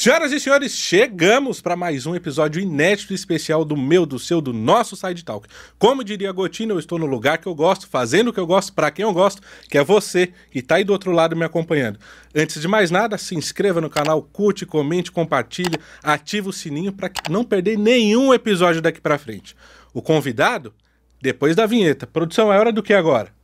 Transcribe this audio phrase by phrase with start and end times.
[0.00, 4.40] Senhoras e senhores, chegamos para mais um episódio inédito e especial do meu, do seu,
[4.40, 5.46] do nosso Side Talk.
[5.78, 8.72] Como diria Gotina, eu estou no lugar que eu gosto, fazendo o que eu gosto,
[8.72, 11.98] para quem eu gosto, que é você que está aí do outro lado me acompanhando.
[12.34, 17.10] Antes de mais nada, se inscreva no canal, curte, comente, compartilhe, ative o sininho para
[17.28, 19.54] não perder nenhum episódio daqui para frente.
[19.92, 20.72] O convidado,
[21.20, 22.06] depois da vinheta.
[22.06, 23.34] Produção, é hora do que agora?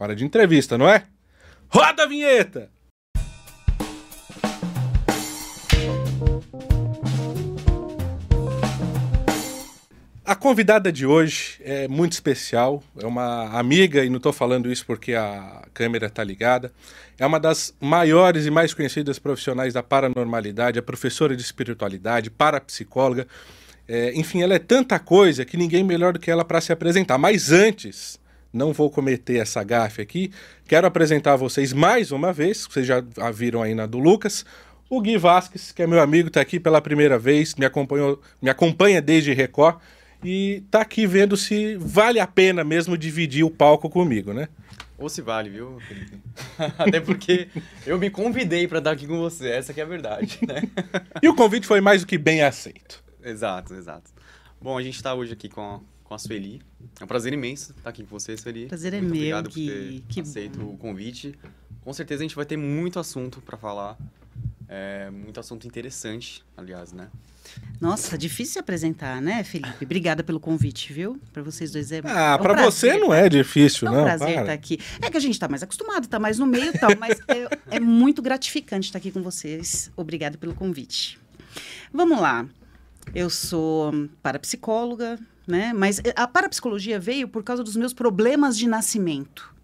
[0.00, 1.04] Hora de entrevista, não é?
[1.68, 2.74] Roda a vinheta!
[10.26, 14.84] A convidada de hoje é muito especial, é uma amiga, e não estou falando isso
[14.84, 16.72] porque a câmera está ligada,
[17.16, 23.28] é uma das maiores e mais conhecidas profissionais da paranormalidade, é professora de espiritualidade, parapsicóloga,
[23.86, 27.18] é, enfim, ela é tanta coisa que ninguém melhor do que ela para se apresentar.
[27.18, 28.18] Mas antes,
[28.52, 30.32] não vou cometer essa gafe aqui,
[30.66, 34.44] quero apresentar a vocês mais uma vez, vocês já a viram aí na do Lucas,
[34.90, 38.50] o Gui Vasques, que é meu amigo, está aqui pela primeira vez, me, acompanhou, me
[38.50, 39.76] acompanha desde Record
[40.26, 44.48] e tá aqui vendo se vale a pena mesmo dividir o palco comigo, né?
[44.98, 46.18] Ou se vale, viu, Felipe?
[46.78, 47.48] Até porque
[47.86, 50.62] eu me convidei para estar aqui com você, essa que é a verdade, né?
[51.22, 53.04] e o convite foi mais do que bem aceito.
[53.22, 54.10] Exato, exato.
[54.60, 56.62] Bom, a gente está hoje aqui com a, com a Sueli.
[56.98, 58.66] É um prazer imenso estar aqui com você, Sueli.
[58.66, 59.66] Prazer é muito meu, obrigado Gui.
[59.66, 60.72] por ter Que aceito bom.
[60.72, 61.34] o convite.
[61.82, 63.96] Com certeza a gente vai ter muito assunto para falar.
[64.68, 67.08] É, muito assunto interessante, aliás, né?
[67.80, 69.84] Nossa, difícil se apresentar, né, Felipe?
[69.84, 71.20] Obrigada pelo convite, viu?
[71.32, 72.64] Para vocês dois é Ah, é um prazer.
[72.64, 74.04] você não é difícil, É um não.
[74.04, 74.40] prazer para.
[74.40, 74.78] estar aqui.
[75.02, 77.76] É que a gente está mais acostumado, está mais no meio e tal, mas é,
[77.76, 79.90] é muito gratificante estar aqui com vocês.
[79.96, 81.18] Obrigada pelo convite.
[81.92, 82.46] Vamos lá.
[83.14, 85.72] Eu sou parapsicóloga, né?
[85.74, 89.54] Mas a parapsicologia veio por causa dos meus problemas de nascimento.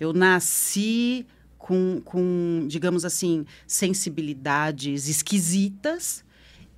[0.00, 1.26] Eu nasci
[1.58, 6.24] com, com digamos assim, sensibilidades esquisitas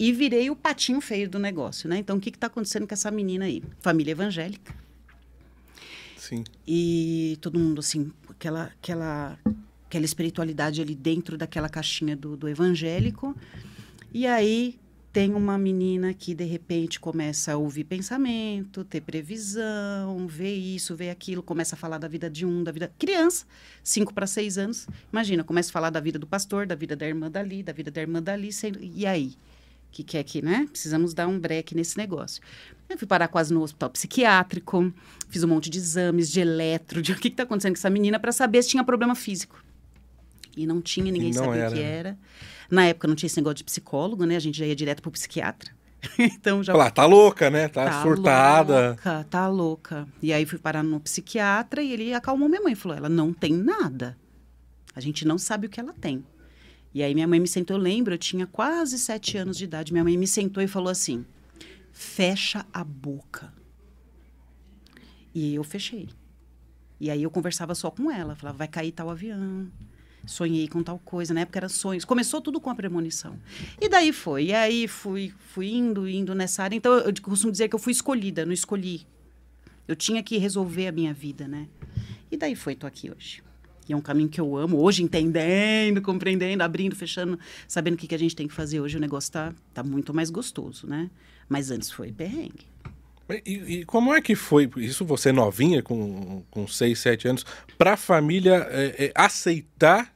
[0.04, 1.96] e virei o patinho feio do negócio, né?
[1.96, 3.62] Então, o que está acontecendo com essa menina aí?
[3.80, 4.74] Família evangélica.
[6.18, 6.44] Sim.
[6.68, 9.38] E todo mundo, assim, aquela, aquela,
[9.86, 13.34] aquela espiritualidade ali dentro daquela caixinha do, do evangélico.
[14.12, 14.78] E aí
[15.10, 21.08] tem uma menina que, de repente, começa a ouvir pensamento, ter previsão, ver isso, ver
[21.08, 22.92] aquilo, começa a falar da vida de um, da vida...
[22.98, 23.46] Criança,
[23.82, 24.86] 5 para 6 anos.
[25.10, 27.90] Imagina, começa a falar da vida do pastor, da vida da irmã dali, da vida
[27.90, 28.50] da irmã dali.
[28.94, 29.34] E aí?
[29.94, 30.66] Que que é que, né?
[30.70, 32.42] Precisamos dar um break nesse negócio.
[32.88, 34.92] Eu fui parar quase no hospital psiquiátrico,
[35.28, 38.18] fiz um monte de exames de eletro, de o que está acontecendo com essa menina
[38.18, 39.62] para saber se tinha problema físico.
[40.56, 42.18] E não tinha, ninguém não sabia o que era.
[42.70, 44.36] Na época não tinha esse negócio de psicólogo, né?
[44.36, 45.70] A gente já ia direto pro psiquiatra.
[46.18, 47.68] então já Falar, tá louca, né?
[47.68, 48.88] Tá, Tá surtada.
[48.88, 50.08] louca, tá louca.
[50.22, 52.74] E aí fui parar no psiquiatra e ele acalmou minha mãe.
[52.74, 54.16] Falou, ela não tem nada.
[54.94, 56.24] A gente não sabe o que ela tem.
[56.94, 59.92] E aí minha mãe me sentou, eu lembro, eu tinha quase sete anos de idade.
[59.92, 61.26] Minha mãe me sentou e falou assim,
[61.92, 63.52] fecha a boca.
[65.34, 66.08] E eu fechei.
[67.00, 68.36] E aí eu conversava só com ela.
[68.36, 69.68] Falava, vai cair tal avião.
[70.24, 71.34] Sonhei com tal coisa.
[71.34, 72.04] Na época era sonhos.
[72.04, 73.36] Começou tudo com a premonição.
[73.80, 74.46] E daí foi.
[74.46, 76.76] E aí fui, fui indo, indo nessa área.
[76.76, 79.04] Então eu costumo dizer que eu fui escolhida, não escolhi.
[79.88, 81.68] Eu tinha que resolver a minha vida, né?
[82.30, 83.42] E daí foi, tô aqui hoje.
[83.88, 88.06] E é um caminho que eu amo, hoje entendendo, compreendendo, abrindo, fechando, sabendo o que,
[88.06, 88.96] que a gente tem que fazer hoje.
[88.96, 91.10] O negócio tá, tá muito mais gostoso, né?
[91.48, 92.66] Mas antes foi perrengue.
[93.46, 97.46] E, e como é que foi, isso você novinha, com, com 6, 7 anos,
[97.78, 100.14] pra família é, é, aceitar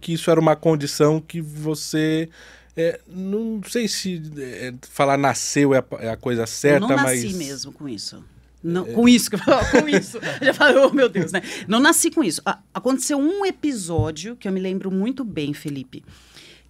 [0.00, 2.28] que isso era uma condição que você.
[2.76, 6.96] é, não sei se é, falar nasceu é a, é a coisa certa, eu não
[6.96, 7.36] nasci mas.
[7.36, 8.22] mesmo com isso.
[8.64, 10.18] Não, Com isso, que eu falo, com isso.
[10.42, 11.42] Já falei, oh meu Deus, né?
[11.68, 12.40] Não nasci com isso.
[12.72, 16.02] Aconteceu um episódio que eu me lembro muito bem, Felipe,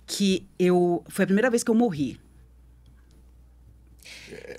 [0.05, 1.05] que eu.
[1.09, 2.19] Foi a primeira vez que eu morri.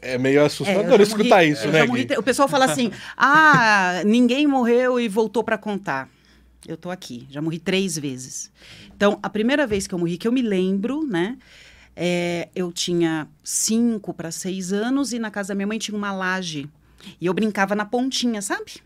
[0.01, 1.85] É meio É, eu assustador já escutar morri- isso, né?
[1.85, 6.09] morri o pessoal fala assim: ah, ninguém morreu e voltou para contar.
[6.67, 8.52] Eu tô aqui, já morri três vezes.
[8.96, 11.38] Então, a primeira vez que eu morri, que eu me lembro, né?
[11.97, 16.11] é, eu tinha cinco para seis anos e na casa da minha mãe tinha uma
[16.11, 16.67] laje.
[17.19, 18.81] E eu brincava na pontinha, sabe?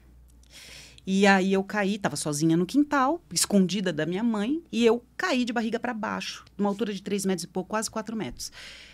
[1.12, 5.44] E aí eu caí, tava sozinha no quintal, escondida da minha mãe, e eu caí
[5.44, 8.52] de barriga para baixo, numa altura de três metros e pouco, quase quatro metros.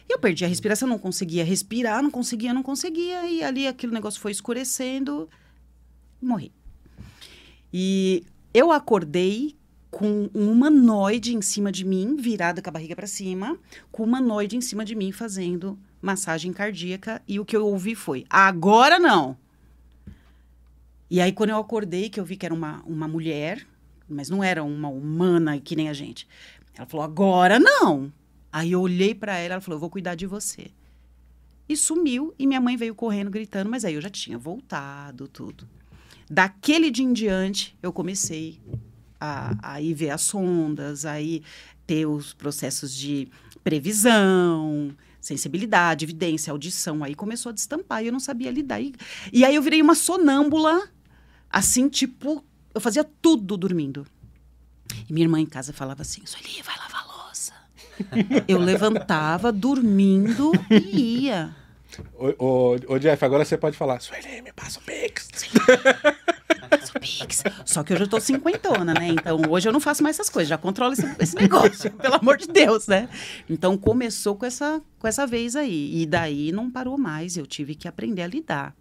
[0.08, 3.92] E eu perdi a respiração, não conseguia respirar, não conseguia, não conseguia, e ali aquele
[3.92, 5.30] negócio foi escurecendo,
[6.22, 6.54] morri.
[7.74, 8.24] E
[8.54, 9.58] eu acordei
[9.92, 13.58] com um humanoide em cima de mim, virada com a barriga para cima,
[13.92, 17.96] com um humanoide em cima de mim fazendo massagem cardíaca, e o que eu ouvi
[17.96, 19.38] foi: agora não!
[21.10, 23.66] E aí, quando eu acordei, que eu vi que era uma, uma mulher,
[24.08, 26.28] mas não era uma humana que nem a gente.
[26.76, 28.12] Ela falou: agora não!
[28.52, 30.68] Aí eu olhei para ela, ela falou: "Eu vou cuidar de você".
[31.68, 35.68] E sumiu e minha mãe veio correndo gritando, mas aí eu já tinha voltado tudo.
[36.30, 38.60] Daquele dia em diante, eu comecei
[39.20, 41.42] a, a ir ver as sondas, aí
[41.88, 43.28] ter os processos de
[43.64, 47.04] previsão, sensibilidade, evidência, audição.
[47.04, 48.80] Aí começou a destampar e eu não sabia lidar.
[48.80, 48.94] E,
[49.34, 50.88] e aí eu virei uma sonâmbula,
[51.50, 54.06] assim, tipo, eu fazia tudo dormindo.
[55.10, 57.54] E minha irmã em casa falava assim: Sueli, vai lavar a louça.
[58.48, 61.56] eu levantava dormindo e ia.
[62.14, 64.00] Ô, ô, ô, Jeff, agora você pode falar.
[64.02, 65.30] Sueli, me passa o Pix.
[67.66, 69.10] Só que hoje eu tô cinquentona, né?
[69.10, 72.38] Então hoje eu não faço mais essas coisas, já controlo esse, esse negócio, pelo amor
[72.38, 73.10] de Deus, né?
[73.50, 76.02] Então começou com essa, com essa vez aí.
[76.02, 78.76] E daí não parou mais, eu tive que aprender a lidar.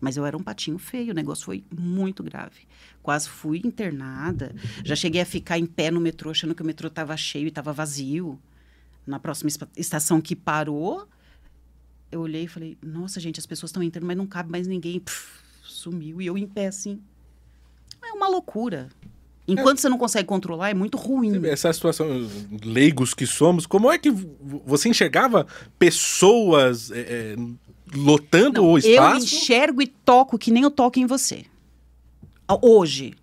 [0.00, 2.66] Mas eu era um patinho feio, o negócio foi muito grave.
[3.02, 4.54] Quase fui internada.
[4.84, 7.48] Já cheguei a ficar em pé no metrô, achando que o metrô estava cheio e
[7.48, 8.38] estava vazio.
[9.06, 11.06] Na próxima estação que parou,
[12.10, 15.00] eu olhei e falei: Nossa, gente, as pessoas estão entrando, mas não cabe mais ninguém.
[15.00, 15.43] Pff,
[15.84, 16.20] sumiu.
[16.20, 17.00] E eu em pé assim.
[18.02, 18.88] É uma loucura.
[19.46, 19.80] Enquanto é.
[19.82, 21.46] você não consegue controlar, é muito ruim.
[21.46, 22.06] Essa situação,
[22.64, 24.10] leigos que somos, como é que
[24.64, 25.46] você enxergava
[25.78, 27.36] pessoas é, é,
[27.94, 29.18] lotando não, o espaço?
[29.18, 31.44] Eu enxergo e toco que nem eu toco em você.
[32.62, 33.14] Hoje.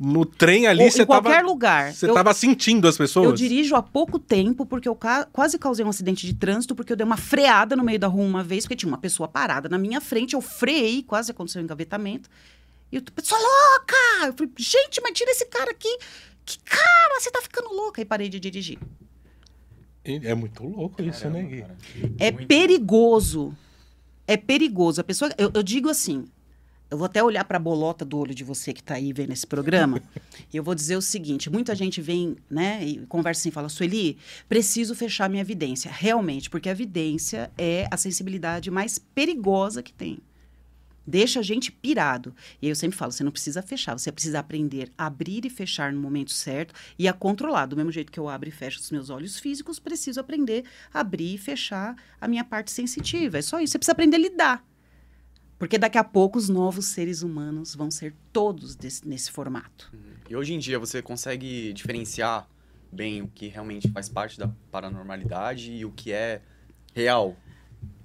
[0.00, 1.92] No trem ali, Ou, você Em qualquer tava, lugar.
[1.92, 3.26] Você estava sentindo as pessoas?
[3.26, 6.92] Eu dirijo há pouco tempo, porque eu ca quase causei um acidente de trânsito, porque
[6.92, 9.68] eu dei uma freada no meio da rua uma vez, porque tinha uma pessoa parada
[9.68, 12.30] na minha frente, eu freiei, quase aconteceu um engavetamento.
[12.92, 14.26] E eu, pessoa louca!
[14.28, 15.98] Eu falei, gente, mas tira esse cara aqui.
[16.44, 18.00] Que cara, você tá ficando louca.
[18.00, 18.78] E parei de dirigir.
[20.04, 21.60] É muito louco isso, Caramba, né, Gui?
[21.60, 21.76] Cara.
[22.18, 23.54] É muito perigoso.
[24.26, 25.00] É perigoso.
[25.00, 26.24] A pessoa, eu, eu digo assim,
[26.90, 29.32] eu vou até olhar para a bolota do olho de você que está aí vendo
[29.32, 30.02] esse programa,
[30.52, 34.18] e eu vou dizer o seguinte: muita gente vem, né, e conversa assim, fala, Sueli,
[34.48, 35.90] preciso fechar minha evidência.
[35.90, 40.18] Realmente, porque a evidência é a sensibilidade mais perigosa que tem
[41.08, 42.34] deixa a gente pirado.
[42.60, 45.50] E aí eu sempre falo, você não precisa fechar, você precisa aprender a abrir e
[45.50, 47.64] fechar no momento certo e a controlar.
[47.64, 51.00] Do mesmo jeito que eu abro e fecho os meus olhos físicos, preciso aprender a
[51.00, 53.38] abrir e fechar a minha parte sensitiva.
[53.38, 54.67] É só isso, você precisa aprender a lidar.
[55.58, 59.90] Porque daqui a pouco os novos seres humanos vão ser todos desse, nesse formato.
[59.92, 60.00] Uhum.
[60.30, 62.48] E hoje em dia você consegue diferenciar
[62.92, 66.40] bem o que realmente faz parte da paranormalidade e o que é
[66.94, 67.36] real?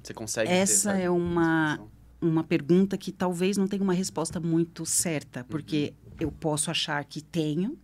[0.02, 1.80] Você consegue Essa é uma
[2.24, 6.14] uma pergunta que talvez não tenha uma resposta muito certa, porque uhum.
[6.22, 7.78] eu posso achar que tenho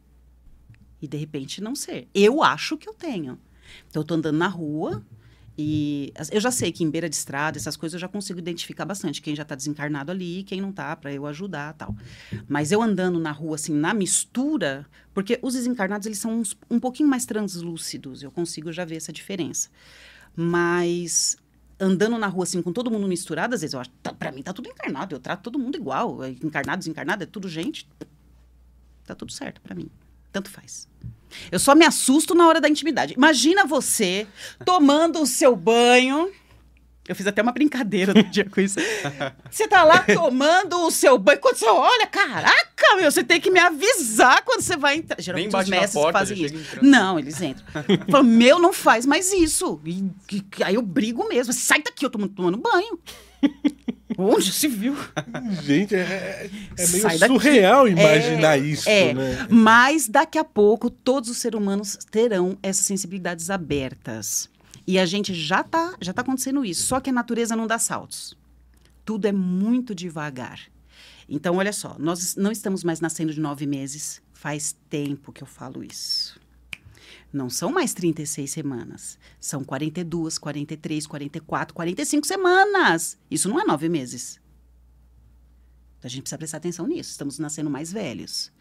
[1.01, 2.07] e de repente não ser.
[2.13, 3.37] Eu acho que eu tenho.
[3.89, 5.03] Então eu tô andando na rua
[5.61, 8.85] e eu já sei que em beira de estrada, essas coisas eu já consigo identificar
[8.85, 11.93] bastante quem já está desencarnado ali, quem não está, para eu ajudar, tal.
[12.47, 16.79] Mas eu andando na rua assim, na mistura, porque os desencarnados eles são uns, um
[16.79, 19.67] pouquinho mais translúcidos, eu consigo já ver essa diferença.
[20.33, 21.35] Mas
[21.77, 24.41] andando na rua assim com todo mundo misturado, às vezes eu acho, tá, para mim
[24.41, 27.85] tá tudo encarnado, eu trato todo mundo igual, encarnado, desencarnado, é tudo gente.
[29.05, 29.89] Tá tudo certo para mim.
[30.31, 30.87] Tanto faz.
[31.51, 33.13] Eu só me assusto na hora da intimidade.
[33.13, 34.27] Imagina você
[34.65, 36.31] tomando o seu banho,
[37.09, 38.79] eu fiz até uma brincadeira no dia com isso.
[39.49, 41.39] Você tá lá tomando o seu banho.
[41.39, 45.19] Quando você olha, caraca, meu, você tem que me avisar quando você vai entrar.
[45.19, 46.55] Geralmente os mestres porta, fazem isso.
[46.83, 47.65] Não, eles entram.
[48.11, 49.81] Falo, meu, não faz mais isso.
[49.83, 51.51] E, e, aí eu brigo mesmo.
[51.51, 52.99] Sai daqui, eu tô tomando banho.
[54.21, 54.95] Onde se viu?
[55.63, 59.13] Gente, é, é meio surreal imaginar é, isso, é.
[59.13, 59.47] né?
[59.49, 64.49] Mas daqui a pouco todos os seres humanos terão essas sensibilidades abertas.
[64.85, 66.83] E a gente já está já tá acontecendo isso.
[66.83, 68.35] Só que a natureza não dá saltos.
[69.05, 70.59] Tudo é muito devagar.
[71.27, 74.21] Então, olha só, nós não estamos mais nascendo de nove meses.
[74.33, 76.38] Faz tempo que eu falo isso.
[77.31, 79.19] Não são mais 36 semanas.
[79.39, 83.17] São 42, 43, 44, 45 semanas.
[83.29, 84.39] Isso não é nove meses.
[86.01, 87.11] A gente precisa prestar atenção nisso.
[87.11, 88.51] Estamos nascendo mais velhos.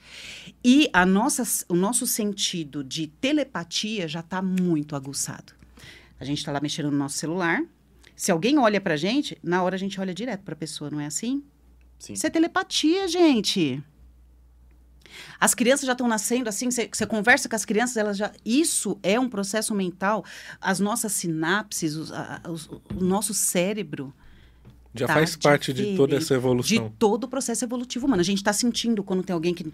[0.62, 5.54] E a nossa, o nosso sentido de telepatia já está muito aguçado.
[6.18, 7.62] A gente está lá mexendo no nosso celular.
[8.16, 11.06] Se alguém olha pra gente, na hora a gente olha direto pra pessoa, não é
[11.06, 11.44] assim?
[11.98, 12.14] Sim.
[12.14, 13.82] Isso é telepatia, gente.
[15.40, 18.32] As crianças já estão nascendo assim, você conversa com as crianças, elas já.
[18.44, 20.24] Isso é um processo mental.
[20.60, 24.12] As nossas sinapses, os, a, os, o nosso cérebro.
[24.94, 26.84] Já tá faz parte de toda essa evolução.
[26.84, 28.20] De todo o processo evolutivo humano.
[28.20, 29.72] A gente está sentindo quando tem alguém que.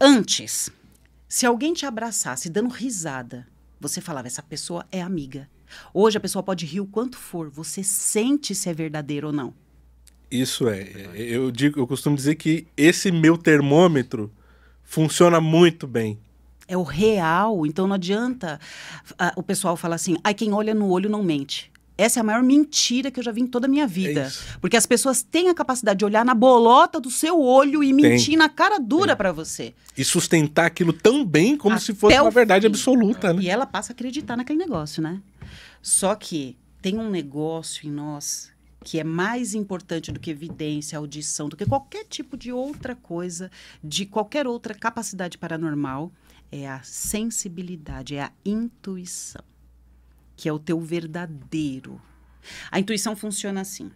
[0.00, 0.70] Antes,
[1.28, 3.46] se alguém te abraçasse dando risada,
[3.80, 5.48] você falava, essa pessoa é amiga.
[5.92, 9.54] Hoje a pessoa pode rir o quanto for, você sente se é verdadeiro ou não.
[10.30, 11.10] Isso é.
[11.14, 14.30] Eu digo, eu costumo dizer que esse meu termômetro
[14.88, 16.18] funciona muito bem.
[16.66, 17.66] É o real.
[17.66, 18.58] Então não adianta
[19.18, 21.70] ah, o pessoal falar assim, ai, quem olha no olho não mente.
[21.96, 24.26] Essa é a maior mentira que eu já vi em toda a minha vida.
[24.28, 24.56] isso.
[24.60, 28.28] Porque as pessoas têm a capacidade de olhar na bolota do seu olho e mentir
[28.28, 28.36] Tem.
[28.36, 29.74] na cara dura pra você.
[29.96, 32.72] E sustentar aquilo tão bem como Até se fosse uma verdade fim.
[32.72, 33.42] absoluta, né?
[33.42, 35.20] E ela passa a acreditar naquele negócio, né?
[35.82, 38.50] Só que tem um negócio em nós
[38.88, 43.50] que é mais importante do que evidência, audição, do que qualquer tipo de outra coisa,
[43.84, 46.10] de qualquer outra capacidade paranormal,
[46.50, 49.44] é a sensibilidade, é a intuição,
[50.34, 52.00] que é o teu verdadeiro.
[52.70, 53.90] A intuição funciona assim.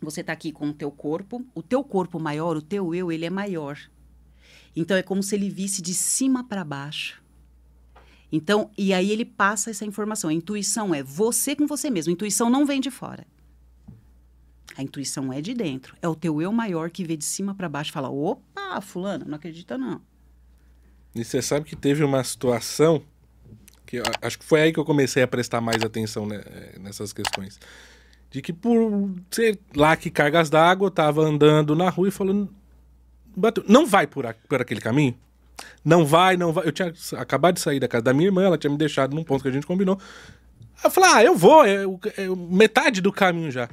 [0.00, 3.26] Você está aqui com o teu corpo, o teu corpo maior, o teu eu, ele
[3.26, 3.78] é maior.
[4.74, 7.22] Então é como se ele visse de cima para baixo.
[8.32, 10.30] Então, e aí ele passa essa informação.
[10.30, 12.08] A intuição é você com você mesmo.
[12.08, 13.26] A intuição não vem de fora.
[14.76, 15.96] A intuição é de dentro.
[16.02, 19.24] É o teu eu maior que vê de cima para baixo e fala: opa, fulano,
[19.26, 20.00] não acredita não.
[21.14, 23.02] E você sabe que teve uma situação
[23.86, 26.42] que acho que foi aí que eu comecei a prestar mais atenção né,
[26.80, 27.60] nessas questões.
[28.30, 32.52] De que por sei lá que cargas d'água, tava andando na rua e falando.
[33.36, 35.14] "Bateu, Não vai por, a- por aquele caminho?
[35.84, 36.66] Não vai, não vai.
[36.66, 39.22] Eu tinha acabado de sair da casa da minha irmã, ela tinha me deixado num
[39.22, 40.00] ponto que a gente combinou.
[40.82, 41.84] Eu falei, ah, eu vou, é,
[42.16, 43.68] é metade do caminho já.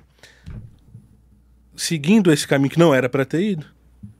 [1.76, 3.66] Seguindo esse caminho que não era pra ter ido,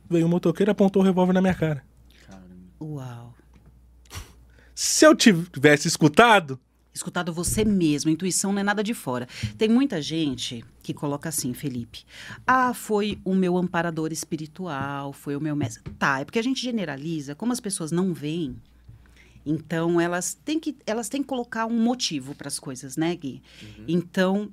[0.10, 1.84] veio um motoqueiro e apontou o revólver na minha cara.
[2.28, 2.56] Caramba.
[2.80, 3.34] Uau.
[4.74, 6.60] Se eu tivesse escutado,
[6.94, 9.26] Escutado você mesmo, a intuição não é nada de fora.
[9.58, 12.04] Tem muita gente que coloca assim, Felipe.
[12.46, 15.82] Ah, foi o meu amparador espiritual, foi o meu mestre.
[15.98, 18.58] Tá, é porque a gente generaliza, como as pessoas não veem,
[19.46, 23.42] então elas têm que, elas têm que colocar um motivo para as coisas, né, Gui?
[23.88, 24.52] Então,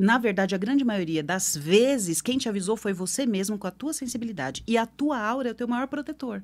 [0.00, 3.70] na verdade, a grande maioria das vezes, quem te avisou foi você mesmo com a
[3.70, 4.62] tua sensibilidade.
[4.66, 6.42] E a tua aura é o teu maior protetor.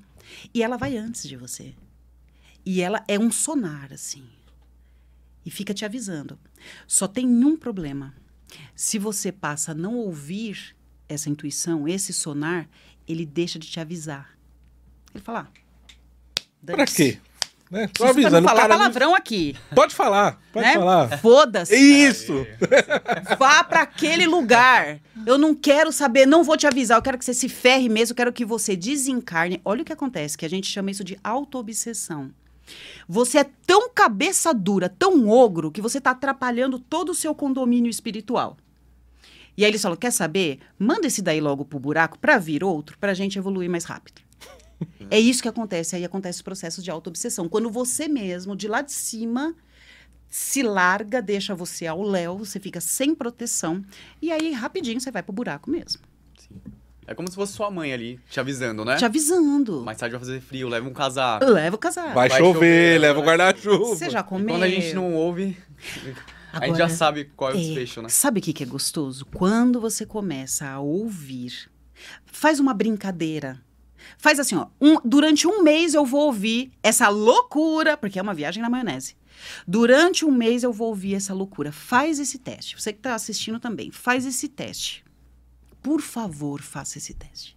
[0.53, 1.75] E ela vai antes de você.
[2.65, 4.25] E ela é um sonar, assim
[5.47, 6.37] e fica te avisando.
[6.89, 8.13] Só tem um problema.
[8.75, 10.75] Se você passa a não ouvir
[11.09, 12.69] essa intuição, esse sonar,
[13.07, 14.37] ele deixa de te avisar.
[15.15, 17.21] Ele fala: ah, pra quê?
[17.71, 17.89] Né?
[17.89, 20.75] Pra não avisando, falar cara palavrão aqui, Pode falar, pode né?
[20.75, 21.19] falar.
[21.19, 21.75] Foda-se.
[21.75, 22.47] Isso!
[23.39, 25.01] Vá pra aquele lugar.
[25.27, 26.97] Eu não quero saber, não vou te avisar.
[26.97, 29.61] Eu quero que você se ferre mesmo, eu quero que você desencarne.
[29.65, 32.31] Olha o que acontece, que a gente chama isso de auto-obsessão.
[33.09, 37.91] Você é tão cabeça dura, tão ogro, que você tá atrapalhando todo o seu condomínio
[37.91, 38.57] espiritual.
[39.57, 40.61] E aí eles falam: quer saber?
[40.79, 44.26] Manda esse daí logo pro buraco pra vir outro, pra gente evoluir mais rápido.
[45.11, 45.97] É isso que acontece.
[45.97, 47.49] Aí acontece os processos de auto-obsessão.
[47.49, 49.55] Quando você mesmo, de lá de cima,
[50.29, 53.85] se larga, deixa você ao léu, você fica sem proteção.
[54.21, 56.03] E aí, rapidinho, você vai pro buraco mesmo.
[57.07, 58.97] É como se fosse sua mãe ali, te avisando, né?
[58.97, 59.83] Te avisando.
[59.83, 61.45] Mais tarde vai fazer frio, leva um casaco.
[61.45, 62.15] Leva o casaco.
[62.15, 63.37] Vai, Vai chover, chover, leva o vai.
[63.37, 63.85] guarda-chuva.
[63.85, 64.49] Você já comeu?
[64.49, 65.57] Quando a gente não ouve,
[66.53, 68.09] a gente já Agora, sabe qual é o é, desfecho, né?
[68.09, 69.25] Sabe o que, que é gostoso?
[69.27, 71.71] Quando você começa a ouvir,
[72.25, 73.61] faz uma brincadeira.
[74.19, 74.67] Faz assim, ó.
[74.81, 79.15] um- durante um mês eu vou ouvir essa loucura, porque é uma viagem na maionese.
[79.69, 81.71] Durante um mês eu vou ouvir essa loucura.
[81.71, 82.81] Faz esse teste.
[82.81, 85.05] Você que está assistindo também, faz esse teste.
[85.83, 87.57] Por favor, faça esse teste.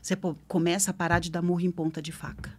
[0.00, 0.16] Você
[0.48, 2.58] começa a parar de dar murro em ponta de faca.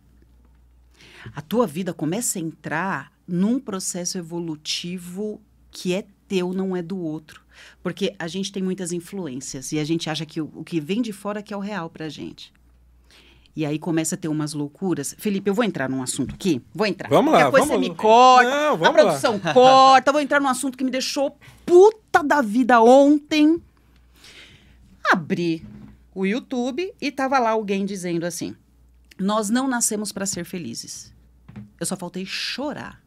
[1.36, 6.98] A tua vida começa a entrar num processo evolutivo que é teu, não é do
[6.98, 7.44] outro.
[7.84, 11.02] Porque a gente tem muitas influências e a gente acha que o, o que vem
[11.02, 12.54] de fora que é o real pra gente.
[13.55, 15.13] E aí começa a ter umas loucuras.
[15.17, 16.62] Felipe, eu vou entrar num assunto aqui?
[16.74, 17.10] Vou entrar.
[17.10, 17.79] Vamos lá, Qualquer vamos você lá.
[17.79, 18.50] me corta.
[18.50, 18.93] Não, a vamos lá.
[18.93, 20.12] produção corta.
[20.12, 23.62] Vou entrar num assunto que me deixou puta da vida ontem.
[25.12, 25.65] Abri
[26.15, 28.55] o YouTube e tava lá alguém dizendo assim:
[29.20, 31.12] Nós não nascemos para ser felizes.
[31.79, 33.01] Eu só faltei chorar.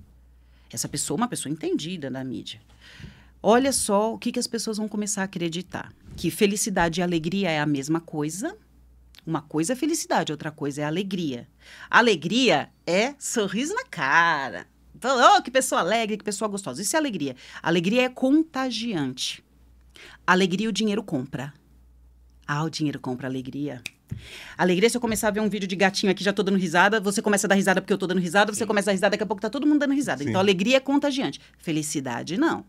[0.70, 2.60] Essa pessoa, é uma pessoa entendida da mídia.
[3.40, 7.50] Olha só o que, que as pessoas vão começar a acreditar: que felicidade e alegria
[7.50, 8.56] é a mesma coisa.
[9.26, 11.49] Uma coisa é felicidade, outra coisa é alegria.
[11.90, 14.66] Alegria é sorriso na cara.
[15.00, 16.83] Fala, Oh, que pessoa alegre, que pessoa gostosa.
[16.83, 17.35] Isso é alegria.
[17.62, 19.43] Alegria é contagiante.
[20.26, 21.52] Alegria o dinheiro compra.
[22.47, 23.83] Ah, o dinheiro compra alegria.
[24.57, 27.00] Alegria, se eu começar a ver um vídeo de gatinho aqui, já tô dando risada,
[27.00, 29.11] você começa a dar risada porque eu tô dando risada, você começa a dar risada,
[29.12, 30.23] daqui a pouco tá todo mundo dando risada.
[30.23, 30.28] Sim.
[30.28, 31.40] Então, alegria é contagiante.
[31.59, 32.64] Felicidade, não.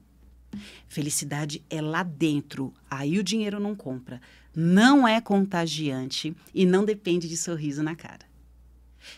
[0.87, 2.73] Felicidade é lá dentro.
[2.89, 4.21] Aí o dinheiro não compra.
[4.55, 8.25] Não é contagiante e não depende de sorriso na cara.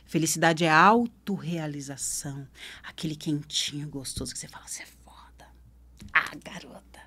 [0.05, 2.47] Felicidade é autorrealização.
[2.83, 5.47] Aquele quentinho gostoso que você fala, você é foda.
[6.13, 7.01] Ah, garota.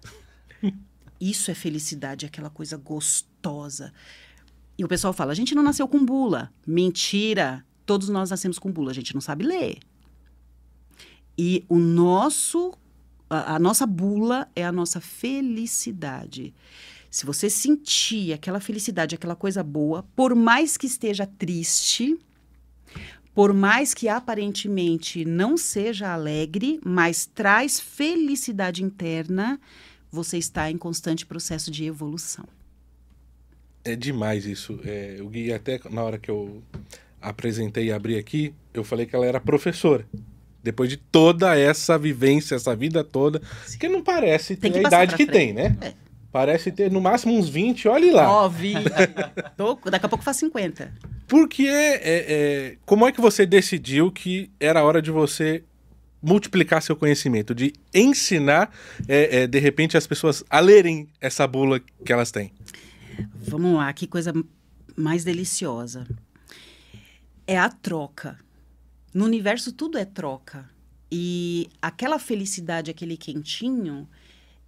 [1.20, 3.92] Isso é felicidade, aquela coisa gostosa.
[4.78, 6.52] E o pessoal fala, a gente não nasceu com bula.
[6.66, 7.64] Mentira.
[7.84, 9.78] Todos nós nascemos com bula, a gente não sabe ler.
[11.36, 12.72] E o nosso,
[13.28, 16.54] a, a nossa bula é a nossa felicidade.
[17.10, 22.16] Se você sentir aquela felicidade, aquela coisa boa, por mais que esteja triste,
[23.34, 29.60] por mais que aparentemente não seja alegre, mas traz felicidade interna,
[30.10, 32.44] você está em constante processo de evolução.
[33.84, 34.78] É demais isso.
[34.84, 36.62] É, o Gui, até na hora que eu
[37.20, 40.06] apresentei e abri aqui, eu falei que ela era professora.
[40.62, 43.78] Depois de toda essa vivência, essa vida toda, Sim.
[43.78, 45.32] que não parece ter a idade que frente.
[45.32, 45.76] tem, né?
[45.80, 46.09] É.
[46.32, 48.30] Parece ter no máximo uns 20, olhe lá.
[48.30, 48.84] Ó, oh, 20.
[49.90, 50.92] Daqui a pouco faz 50.
[51.26, 55.64] Porque é, é, como é que você decidiu que era hora de você
[56.22, 58.70] multiplicar seu conhecimento, de ensinar,
[59.08, 62.52] é, é, de repente, as pessoas a lerem essa bula que elas têm?
[63.34, 64.32] Vamos lá, que coisa
[64.96, 66.06] mais deliciosa.
[67.46, 68.38] É a troca.
[69.12, 70.68] No universo tudo é troca.
[71.10, 74.08] E aquela felicidade, aquele quentinho,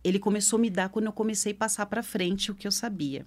[0.04, 2.72] ele começou a me dar quando eu comecei a passar para frente o que eu
[2.72, 3.26] sabia.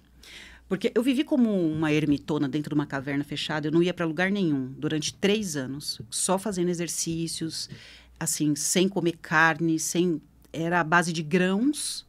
[0.68, 4.04] Porque eu vivi como uma ermitona dentro de uma caverna fechada, eu não ia para
[4.04, 7.70] lugar nenhum durante três anos, só fazendo exercícios,
[8.18, 10.20] assim, sem comer carne, sem.
[10.52, 12.04] Era a base de grãos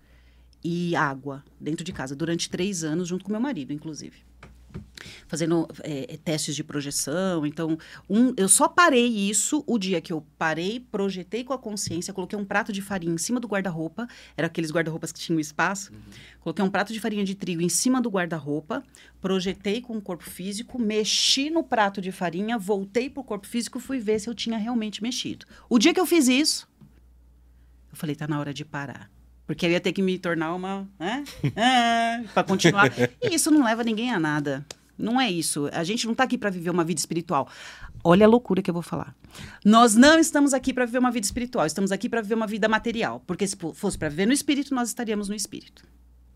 [0.63, 4.26] e água dentro de casa, durante três anos, junto com meu marido, inclusive
[5.27, 7.45] fazendo é, é, testes de projeção.
[7.45, 7.77] Então,
[8.09, 12.37] um, eu só parei isso o dia que eu parei, projetei com a consciência, coloquei
[12.37, 15.91] um prato de farinha em cima do guarda-roupa, era aqueles guarda-roupas que tinham espaço.
[15.91, 15.99] Uhum.
[16.41, 18.83] Coloquei um prato de farinha de trigo em cima do guarda-roupa,
[19.21, 23.79] projetei com o corpo físico, mexi no prato de farinha, voltei para o corpo físico,
[23.79, 25.45] fui ver se eu tinha realmente mexido.
[25.69, 26.67] O dia que eu fiz isso,
[27.91, 29.09] eu falei, tá na hora de parar.
[29.47, 30.87] Porque eu ia ter que me tornar uma.
[30.99, 31.23] Né?
[31.55, 32.91] Ah, para continuar.
[33.21, 34.65] E isso não leva ninguém a nada.
[34.97, 35.69] Não é isso.
[35.71, 37.47] A gente não está aqui para viver uma vida espiritual.
[38.03, 39.15] Olha a loucura que eu vou falar.
[39.63, 42.67] Nós não estamos aqui para viver uma vida espiritual, estamos aqui para viver uma vida
[42.67, 43.21] material.
[43.27, 45.83] Porque se fosse para viver no espírito, nós estaríamos no espírito.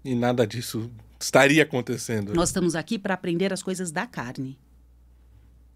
[0.03, 0.89] E nada disso
[1.19, 2.33] estaria acontecendo.
[2.33, 4.57] Nós estamos aqui para aprender as coisas da carne.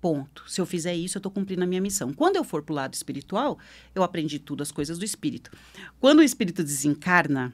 [0.01, 0.43] Ponto.
[0.47, 2.13] Se eu fizer isso, eu estou cumprindo a minha missão.
[2.13, 3.57] Quando eu for para o lado espiritual,
[3.93, 5.51] eu aprendi tudo as coisas do espírito.
[5.99, 7.53] Quando o espírito desencarna,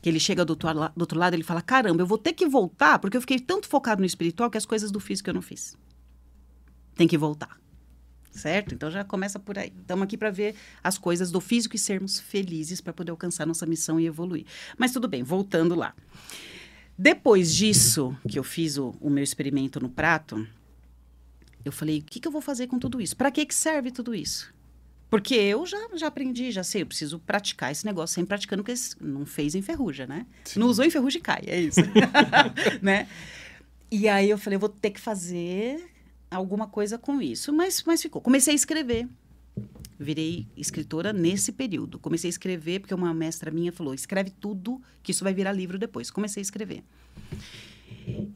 [0.00, 2.46] que ele chega do outro, do outro lado, ele fala: caramba, eu vou ter que
[2.46, 5.42] voltar, porque eu fiquei tanto focado no espiritual que as coisas do físico eu não
[5.42, 5.76] fiz.
[6.94, 7.58] Tem que voltar.
[8.30, 8.74] Certo?
[8.74, 9.72] Então já começa por aí.
[9.80, 13.66] Estamos aqui para ver as coisas do físico e sermos felizes para poder alcançar nossa
[13.66, 14.46] missão e evoluir.
[14.76, 15.94] Mas tudo bem, voltando lá.
[16.96, 20.46] Depois disso, que eu fiz o, o meu experimento no prato,
[21.64, 23.16] eu falei: o que, que eu vou fazer com tudo isso?
[23.16, 24.52] Para que, que serve tudo isso?
[25.10, 28.78] Porque eu já, já aprendi, já sei, eu preciso praticar esse negócio sem praticando, porque
[29.00, 30.26] não fez enferruja, né?
[30.44, 30.60] Sim.
[30.60, 31.80] Não usou enferruja e cai, é isso.
[32.82, 33.08] né?
[33.90, 35.90] E aí eu falei, eu vou ter que fazer
[36.30, 37.52] alguma coisa com isso.
[37.52, 38.20] Mas, mas ficou.
[38.20, 39.08] Comecei a escrever.
[39.98, 41.98] Virei escritora nesse período.
[41.98, 45.78] Comecei a escrever, porque uma mestra minha falou: escreve tudo, que isso vai virar livro
[45.78, 46.10] depois.
[46.10, 46.84] Comecei a escrever.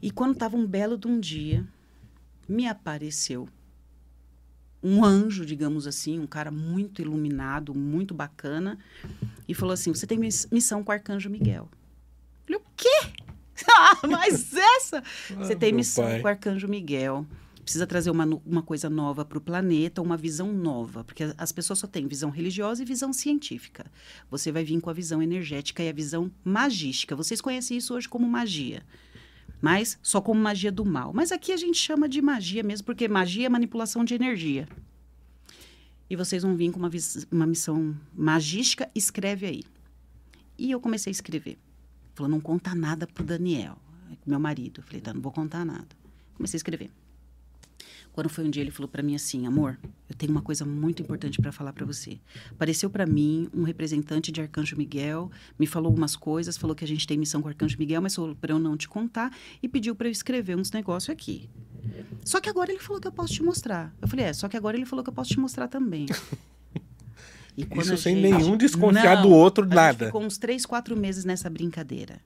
[0.01, 1.65] E quando estava um belo de um dia,
[2.47, 3.47] me apareceu
[4.83, 8.77] um anjo, digamos assim, um cara muito iluminado, muito bacana,
[9.47, 11.69] e falou assim: Você tem missão com o arcanjo Miguel.
[11.71, 13.23] Eu falei: O quê?
[13.69, 15.01] ah, mas essa?
[15.37, 16.19] Você tem missão pai.
[16.19, 17.25] com o arcanjo Miguel.
[17.63, 21.79] Precisa trazer uma, uma coisa nova para o planeta, uma visão nova, porque as pessoas
[21.79, 23.85] só têm visão religiosa e visão científica.
[24.29, 27.15] Você vai vir com a visão energética e a visão magística.
[27.15, 28.83] Vocês conhecem isso hoje como magia
[29.63, 31.13] mas só como magia do mal.
[31.13, 34.67] Mas aqui a gente chama de magia mesmo, porque magia é manipulação de energia.
[36.09, 36.91] E vocês vão vir com uma,
[37.31, 39.63] uma missão magística, escreve aí.
[40.57, 41.57] E eu comecei a escrever.
[42.13, 43.77] Falou, não conta nada pro Daniel,
[44.25, 44.81] meu marido.
[44.81, 45.87] Eu falei, tá, não vou contar nada.
[46.35, 46.91] Comecei a escrever.
[48.13, 51.01] Quando foi um dia, ele falou para mim assim: amor, eu tenho uma coisa muito
[51.01, 52.19] importante para falar para você.
[52.51, 56.87] Apareceu para mim um representante de Arcanjo Miguel, me falou algumas coisas, falou que a
[56.87, 59.67] gente tem missão com o Arcanjo Miguel, mas falou para eu não te contar e
[59.67, 61.49] pediu para eu escrever uns negócios aqui.
[62.23, 63.93] Só que agora ele falou que eu posso te mostrar.
[63.99, 66.05] Eu falei: é, só que agora ele falou que eu posso te mostrar também.
[67.57, 68.31] Isso sem gente...
[68.31, 70.07] nenhum desconfiar não, do outro, nada.
[70.07, 72.19] ficou uns três, quatro meses nessa brincadeira.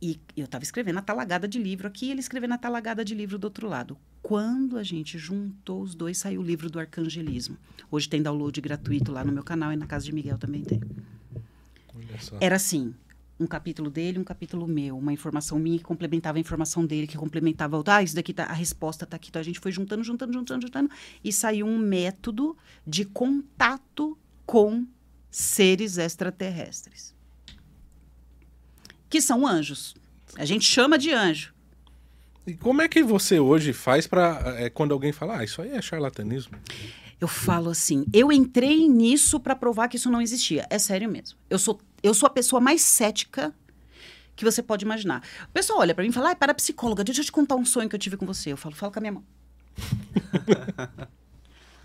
[0.00, 3.36] E eu estava escrevendo a talagada de livro aqui, ele escrevendo a talagada de livro
[3.36, 3.98] do outro lado.
[4.22, 7.56] Quando a gente juntou os dois, saiu o livro do arcangelismo.
[7.90, 10.80] Hoje tem download gratuito lá no meu canal e na casa de Miguel também tem.
[12.40, 12.94] Era assim,
[13.40, 17.16] um capítulo dele, um capítulo meu, uma informação minha que complementava a informação dele, que
[17.16, 17.96] complementava outra.
[17.96, 19.30] Ah, isso daqui tá, a resposta tá aqui.
[19.30, 20.90] Então a gente foi juntando, juntando, juntando, juntando
[21.24, 22.56] e saiu um método
[22.86, 24.86] de contato com
[25.28, 27.17] seres extraterrestres
[29.08, 29.94] que são anjos.
[30.36, 31.54] A gente chama de anjo.
[32.46, 35.70] E como é que você hoje faz para é, quando alguém fala, ah, isso aí
[35.70, 36.56] é charlatanismo?
[37.20, 40.66] Eu falo assim, eu entrei nisso para provar que isso não existia.
[40.70, 41.38] É sério mesmo.
[41.50, 43.52] Eu sou, eu sou a pessoa mais cética
[44.36, 45.22] que você pode imaginar.
[45.48, 47.64] O pessoal olha para mim e fala, ah, para psicóloga, deixa eu te contar um
[47.64, 48.52] sonho que eu tive com você.
[48.52, 49.24] Eu falo, fala com a minha mão.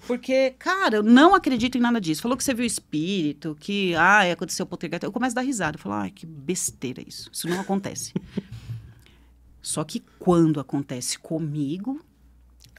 [0.07, 2.21] Porque, cara, eu não acredito em nada disso.
[2.21, 5.03] Falou que você viu espírito, que, ah, aconteceu poltergeist.
[5.03, 5.77] Eu começo a dar risada.
[5.77, 7.29] Eu falo, ai, que besteira isso.
[7.31, 8.13] Isso não acontece.
[9.61, 12.03] Só que quando acontece comigo,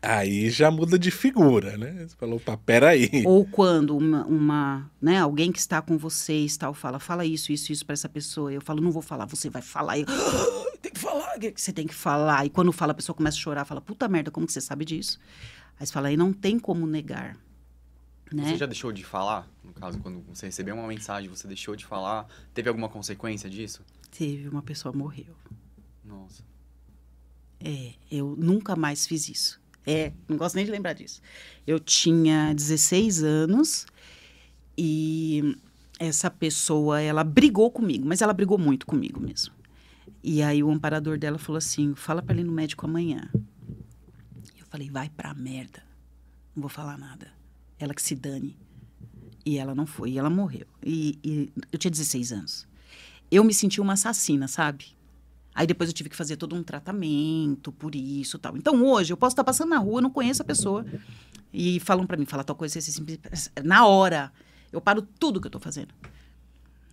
[0.07, 2.05] Aí já muda de figura, né?
[2.07, 3.23] Você falou, pá, peraí.
[3.25, 7.73] Ou quando uma, uma, né, alguém que está com vocês tal fala, fala isso, isso,
[7.73, 8.53] isso para essa pessoa.
[8.53, 9.99] Eu falo, não vou falar, você vai falar.
[9.99, 12.45] Eu, ah, tem que falar, você tem que falar.
[12.45, 14.85] E quando fala, a pessoa começa a chorar, fala, puta merda, como que você sabe
[14.85, 15.19] disso?
[15.79, 17.37] Aí você fala, aí não tem como negar.
[18.33, 18.49] Né?
[18.49, 19.49] Você já deixou de falar?
[19.63, 22.27] No caso, quando você recebeu uma mensagem, você deixou de falar?
[22.53, 23.83] Teve alguma consequência disso?
[24.11, 25.35] Teve, uma pessoa morreu.
[26.05, 26.43] Nossa.
[27.61, 29.61] É, eu nunca mais fiz isso.
[29.87, 31.21] É, não gosto nem de lembrar disso.
[31.67, 33.87] Eu tinha 16 anos
[34.77, 35.57] e
[35.99, 39.55] essa pessoa, ela brigou comigo, mas ela brigou muito comigo mesmo.
[40.23, 43.31] E aí o amparador dela falou assim: fala para ele no médico amanhã.
[44.75, 45.85] Falei: vai pra merda.
[46.53, 47.29] Não vou falar nada.
[47.79, 48.59] Ela que se dane.
[49.47, 50.67] E ela não foi, e ela morreu.
[50.83, 52.67] E, e eu tinha 16 anos.
[53.31, 54.87] Eu me senti uma assassina, sabe?
[55.55, 58.57] Aí depois eu tive que fazer todo um tratamento por isso tal.
[58.57, 60.85] Então hoje eu posso estar passando na rua, não conheço a pessoa
[61.53, 63.05] e falam para mim, fala tal coisa, assim,
[63.63, 64.33] na hora
[64.73, 65.95] eu paro tudo que eu tô fazendo.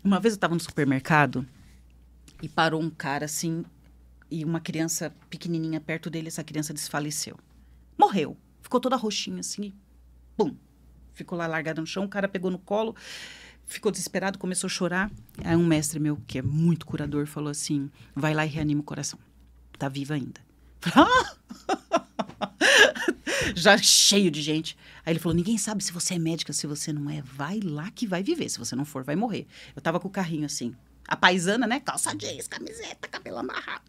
[0.03, 1.47] Uma vez eu estava no supermercado
[2.43, 3.65] e parou um cara assim
[4.29, 7.39] e uma criança pequenininha perto dele, essa criança desfaleceu.
[7.97, 8.37] Morreu.
[8.61, 9.75] Ficou toda roxinha assim, e
[10.37, 10.55] pum.
[11.13, 12.95] Ficou lá largada no chão, o cara pegou no colo,
[13.65, 15.11] ficou desesperado, começou a chorar.
[15.43, 18.83] Aí um mestre meu, que é muito curador, falou assim: vai lá e reanima o
[18.83, 19.19] coração.
[19.77, 20.41] Tá viva ainda.
[23.55, 24.77] Já cheio de gente.
[25.05, 27.21] Aí ele falou: ninguém sabe se você é médica, se você não é.
[27.21, 28.49] Vai lá que vai viver.
[28.49, 29.45] Se você não for, vai morrer.
[29.75, 30.75] Eu tava com o carrinho assim.
[31.07, 31.79] A paisana, né?
[31.79, 33.83] Calça jeans, camiseta, cabelo amarrado.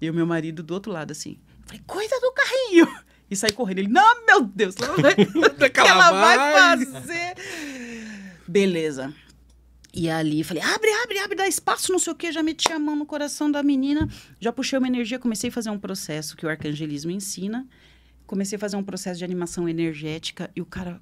[0.00, 1.38] E o meu marido do outro lado, assim.
[1.66, 2.86] Falei, cuida do carrinho.
[3.30, 3.78] E saí correndo.
[3.78, 5.14] Ele, não, meu Deus, ela vai,
[5.70, 7.34] que ela vai fazer.
[8.46, 9.14] Beleza.
[9.92, 12.30] E ali falei, abre, abre, abre, dá espaço, não sei o quê.
[12.30, 15.70] Já meti a mão no coração da menina, já puxei uma energia, comecei a fazer
[15.70, 17.66] um processo que o arcangelismo ensina.
[18.26, 21.00] Comecei a fazer um processo de animação energética e o cara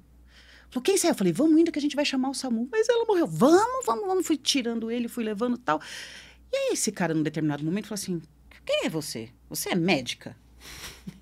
[0.69, 1.11] falou, quem saiu?
[1.11, 2.69] Eu falei, vamos indo que a gente vai chamar o SAMU.
[2.71, 4.25] Mas ela morreu, vamos, vamos, vamos.
[4.25, 5.81] Fui tirando ele, fui levando tal.
[6.51, 8.21] E aí esse cara, num determinado momento, falou assim,
[8.65, 9.29] quem é você?
[9.49, 10.37] Você é médica?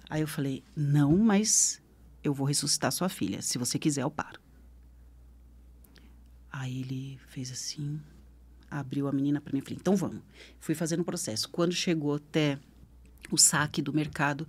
[0.10, 1.82] Aí eu falei, não, mas
[2.24, 3.42] eu vou ressuscitar sua filha.
[3.42, 4.40] Se você quiser, eu paro.
[6.52, 8.00] Aí ele fez assim,
[8.70, 10.22] abriu a menina para mim e falei, então vamos.
[10.60, 11.50] Fui fazendo o processo.
[11.50, 12.58] Quando chegou até
[13.32, 14.48] o saque do mercado,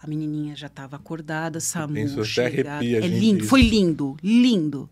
[0.00, 2.68] a menininha já estava acordada, Samu chegando.
[2.68, 3.48] arrepia, é lindo, isso.
[3.48, 4.88] foi lindo, lindo.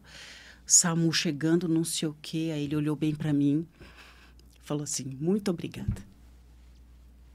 [0.67, 3.67] Samu chegando, não sei o quê, aí ele olhou bem para mim,
[4.63, 6.03] falou assim, muito obrigada.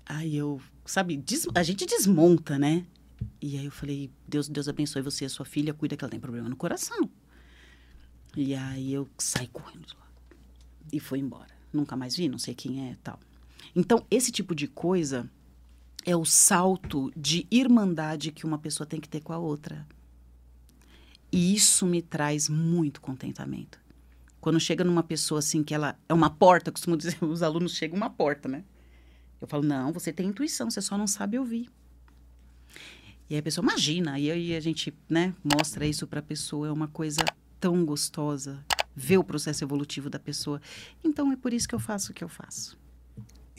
[0.06, 2.86] Aí eu, sabe, des- a gente desmonta, né?
[3.42, 6.12] E aí eu falei, Deus, Deus abençoe você e a sua filha, cuida que ela
[6.12, 7.10] tem problema no coração.
[8.36, 10.08] E aí eu saí correndo de lá.
[10.92, 11.50] E fui embora.
[11.74, 13.20] Nunca mais vi, não sei quem é tal.
[13.76, 15.30] Então, esse tipo de coisa
[16.06, 19.86] é o salto de irmandade que uma pessoa tem que ter com a outra.
[21.32, 23.80] E isso me traz muito contentamento.
[24.40, 27.98] Quando chega numa pessoa assim que ela é uma porta, costumo dizer, os alunos chegam
[27.98, 28.64] uma porta, né?
[29.40, 31.70] Eu falo, não, você tem intuição, você só não sabe ouvir.
[33.30, 36.68] E aí a pessoa imagina, e aí a gente, né, mostra isso para a pessoa,
[36.68, 37.24] é uma coisa
[37.60, 38.64] tão gostosa
[38.96, 40.62] ver o processo evolutivo da pessoa.
[41.04, 42.78] Então é por isso que eu faço o que eu faço.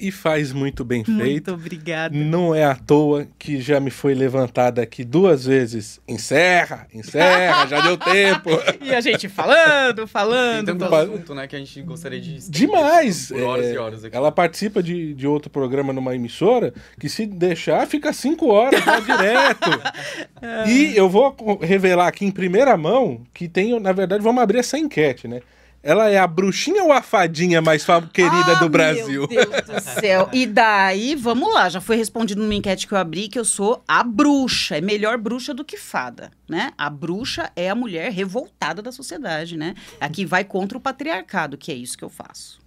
[0.01, 1.19] E faz muito bem feito.
[1.19, 2.17] Muito obrigada.
[2.17, 6.01] Não é à toa que já me foi levantada aqui duas vezes.
[6.07, 8.51] Encerra, encerra, já deu tempo.
[8.81, 10.67] E a gente falando, Tem falando.
[10.67, 12.49] tanto pa- assunto, né, que a gente gostaria de...
[12.49, 13.29] Demais!
[13.29, 14.17] Por horas É, e horas aqui.
[14.17, 19.01] Ela participa de, de outro programa numa emissora que, se deixar, fica cinco horas lá
[19.01, 19.71] direto.
[20.69, 24.79] E eu vou revelar aqui em primeira mão que tem, na verdade, vamos abrir essa
[24.79, 25.41] enquete, né?
[25.83, 29.27] Ela é a bruxinha ou a fadinha mais querida Ah, do Brasil?
[29.31, 30.29] Meu Deus do céu.
[30.33, 33.83] E daí, vamos lá, já foi respondido numa enquete que eu abri que eu sou
[33.87, 34.77] a bruxa.
[34.77, 36.73] É melhor bruxa do que fada, né?
[36.77, 39.75] A bruxa é a mulher revoltada da sociedade, né?
[40.01, 42.59] A que vai contra o patriarcado, que é isso que eu faço.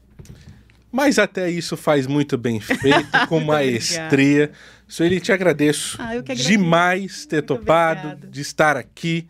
[0.92, 4.52] Mas até isso faz muito bem feito, com maestria.
[4.88, 8.28] Sueli, te agradeço Ah, demais ter Muito topado, obrigada.
[8.28, 9.28] de estar aqui.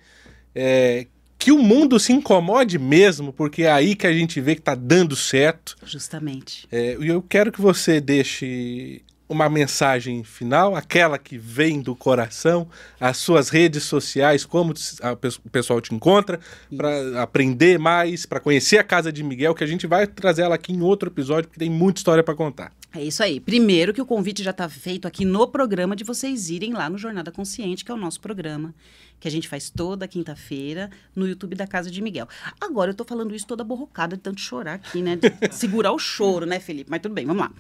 [0.56, 1.06] É,
[1.42, 4.76] que o mundo se incomode mesmo, porque é aí que a gente vê que tá
[4.76, 5.76] dando certo.
[5.84, 6.68] Justamente.
[6.72, 12.68] É, E eu quero que você deixe uma mensagem final, aquela que vem do coração,
[13.00, 16.40] as suas redes sociais, como a, o pessoal te encontra,
[16.78, 20.54] para aprender mais, para conhecer a casa de Miguel, que a gente vai trazer ela
[20.54, 22.72] aqui em outro episódio, porque tem muita história para contar.
[22.94, 23.40] É isso aí.
[23.40, 26.98] Primeiro que o convite já está feito aqui no programa de vocês irem lá no
[26.98, 28.76] Jornada Consciente, que é o nosso programa,
[29.18, 32.28] que a gente faz toda quinta-feira no YouTube da Casa de Miguel.
[32.60, 35.16] Agora eu estou falando isso toda borrocada de tanto chorar aqui, né?
[35.16, 36.92] De segurar o choro, né, Felipe?
[36.92, 37.52] Mas tudo bem, vamos lá.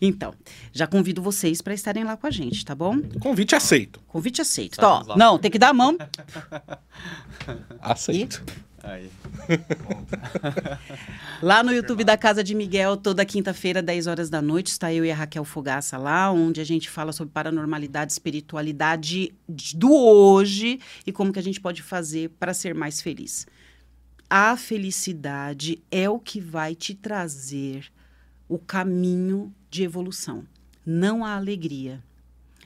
[0.00, 0.34] Então,
[0.72, 3.00] já convido vocês para estarem lá com a gente, tá bom?
[3.20, 4.00] Convite aceito.
[4.08, 4.76] Convite aceito.
[4.76, 5.96] Tá, não, tem que dar a mão.
[7.80, 8.42] Aceito.
[8.48, 8.73] E...
[8.84, 9.10] Aí.
[11.42, 15.06] lá no YouTube da Casa de Miguel, toda quinta-feira, 10 horas da noite, está eu
[15.06, 19.34] e a Raquel Fogaça lá, onde a gente fala sobre paranormalidade, espiritualidade
[19.74, 23.46] do hoje e como que a gente pode fazer para ser mais feliz.
[24.28, 27.90] A felicidade é o que vai te trazer
[28.46, 30.44] o caminho de evolução,
[30.84, 32.02] não a alegria.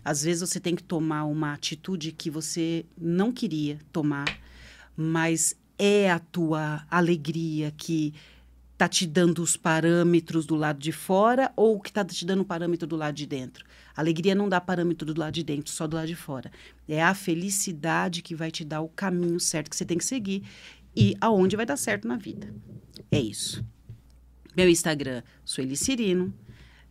[0.05, 4.27] Às vezes você tem que tomar uma atitude que você não queria tomar,
[4.97, 8.13] mas é a tua alegria que
[8.73, 12.45] está te dando os parâmetros do lado de fora ou que está te dando o
[12.45, 13.65] parâmetro do lado de dentro?
[13.97, 16.51] Alegria não dá parâmetro do lado de dentro, só do lado de fora.
[16.89, 20.45] É a felicidade que vai te dar o caminho certo que você tem que seguir
[20.95, 22.53] e aonde vai dar certo na vida.
[23.11, 23.65] É isso.
[24.57, 26.35] Meu Instagram, Sueli Cirino.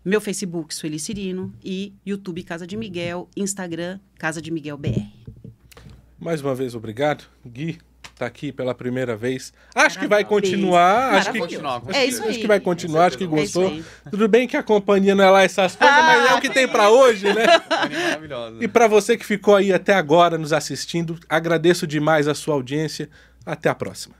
[0.03, 1.53] Meu Facebook, Sueli Cirino.
[1.63, 3.29] E YouTube, Casa de Miguel.
[3.35, 5.11] Instagram, Casa de Miguel BR.
[6.19, 7.25] Mais uma vez, obrigado.
[7.45, 7.77] Gui,
[8.17, 9.53] tá aqui pela primeira vez.
[9.75, 11.13] Acho que vai continuar.
[11.13, 11.37] Acho que,
[11.93, 12.29] é isso aí.
[12.29, 13.67] acho que vai continuar, acho que gostou.
[13.67, 16.41] É Tudo bem que a companhia não é lá essas coisas, ah, mas é o
[16.41, 17.45] que tem para hoje, né?
[18.59, 23.09] e para você que ficou aí até agora nos assistindo, agradeço demais a sua audiência.
[23.45, 24.13] Até a próxima.